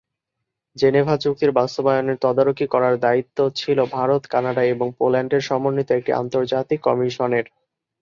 [0.75, 7.45] Geneva চুক্তির বাস্তবায়নের তদারকি করার দায়িত্ব ছিল ভারত, কানাডা এবং পোল্যান্ডের সমন্বিত একটি আন্তর্জাতিক কমিশনের।